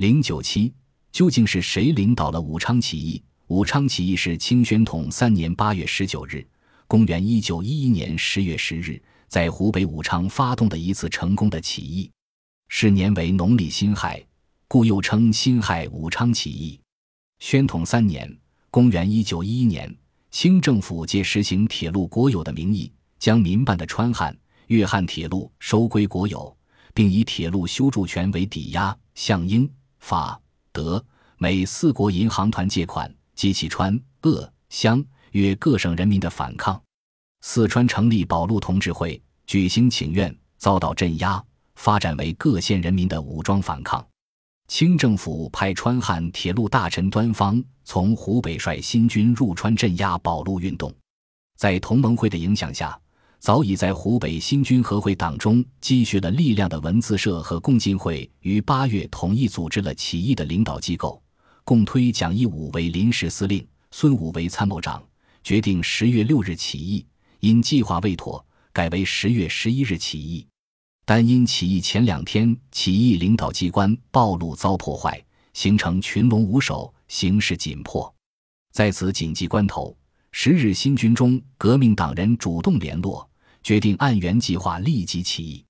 [0.00, 0.72] 零九七，
[1.12, 3.22] 究竟是谁领导了武昌起义？
[3.48, 6.42] 武昌起义是清宣统三年八月十九日，
[6.86, 12.10] 公元一九一一年十月十日，在湖北武昌发动的一次成功的起义。
[12.68, 14.24] 是年为农历辛亥，
[14.68, 16.80] 故又称辛亥武昌起义。
[17.38, 18.34] 宣统三年，
[18.70, 19.94] 公元一九一一年，
[20.30, 24.34] 清政府借实行铁路国有的名义，将民办的川汉、
[24.68, 26.56] 粤汉铁路收归国有，
[26.94, 29.70] 并以铁路修筑权为抵押，向英、
[30.00, 30.40] 法、
[30.72, 31.02] 德、
[31.38, 36.82] 美四国银行团借款，激起川、鄂、湘、粤各省人民的反抗。
[37.42, 41.42] 四川成立保路同志会，举行请愿，遭到镇压。
[41.76, 44.06] 发展为各县人民的武装反抗，
[44.68, 50.94] 清政府派川汉铁路大臣端方从湖北率新军入川镇压保路运动。
[51.56, 53.00] 在同盟会的影响下，
[53.40, 61.22] 早已在湖北新军和会党中积蓄了力量的文字社和共进会于八月统一组织了起义的领导机构，
[61.64, 65.02] 共推蒋义武为临时司令，孙武为参谋长，
[65.42, 67.06] 决定十月六日起义。
[67.38, 70.46] 因计划未妥，改为十月十一日起义。
[71.06, 75.18] 但因起义前两天，起义领导机关暴露遭破坏，
[75.54, 78.14] 形成群龙无首，形势紧迫。
[78.70, 79.96] 在此紧急关头，
[80.30, 83.26] 十日新军中革命党人主动联络，
[83.62, 85.64] 决定按原计划立即起义。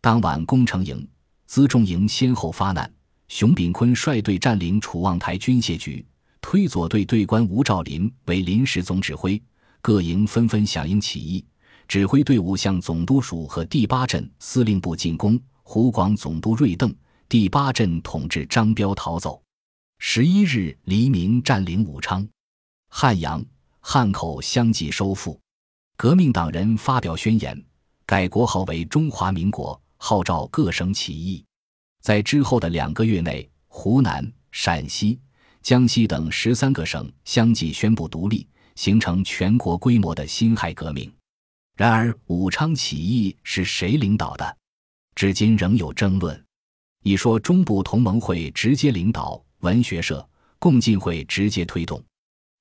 [0.00, 1.06] 当晚，工程营、
[1.48, 2.92] 辎重营先后发难。
[3.28, 6.06] 熊秉坤率队占领楚望台军械局，
[6.40, 9.40] 推左队队官吴兆麟为临时总指挥，
[9.82, 11.44] 各营纷纷响应起义。
[11.86, 16.94] 指挥队伍向总督署和第八镇司令部进攻，湖广总督瑞邓、
[17.28, 19.42] 第八镇统治张彪逃走。
[19.98, 22.26] 十一日黎明，占领武昌、
[22.88, 23.44] 汉阳、
[23.80, 25.38] 汉口相继收复。
[25.98, 27.60] 革命党人发表宣言，
[28.06, 31.44] 改国号为中华民国，号召各省起义。
[32.00, 35.18] 在之后的两个月内，湖南、陕西、
[35.60, 38.46] 江西等十三个省相继宣布独立，
[38.76, 41.12] 形成全国规模的辛亥革命。
[41.74, 44.56] 然而，武昌起义是谁领导的？
[45.16, 46.44] 至今仍有争论。
[47.02, 50.24] 一说中部同盟会直接领导，文学社、
[50.60, 52.00] 共进会直接推动。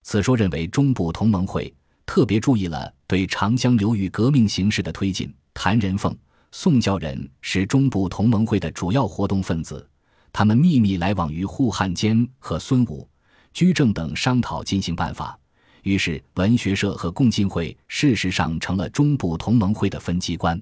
[0.02, 1.72] 此说认为中部同盟会
[2.08, 5.32] 特别注意了对长江流域革命形势的推进。
[5.54, 6.18] 谭仁凤、
[6.52, 9.88] 宋教仁是中部同盟会的主要活动分子，
[10.32, 13.08] 他们秘密来往于沪汉间，和孙武、
[13.54, 15.38] 居正等商讨进行办法。
[15.84, 20.60] 于是，文学社和共进会事实上成了中部同盟会的分机关。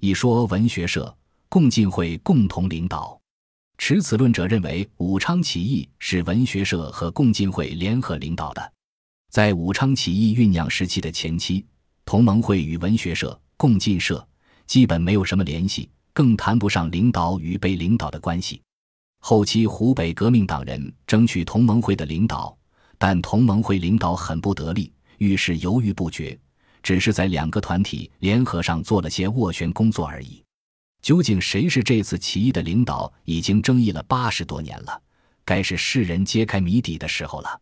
[0.00, 1.16] 一说文学社、
[1.48, 3.18] 共进会共同领导，
[3.78, 8.72] 持此论者认为武昌起义是文学社和共进会联合领导的。
[9.34, 11.66] 在武昌起义酝酿时期的前期，
[12.04, 14.24] 同盟会与文学社、共进社
[14.64, 18.62] 基本没有什么联系，更谈不上领导与被领导的关系。
[19.18, 22.56] 后期，湖北革命党人争取同盟会的领导。
[22.96, 26.38] 但同盟会领导很不得力，遇事犹豫不决，
[26.80, 30.44] 只是在两个团体联合上做了些斡旋工作而已。
[31.02, 35.02] 究竟谁是这次起义的领导，已经争议了八十多年了，
[35.44, 37.60] 该是世人揭开谜底的时候了。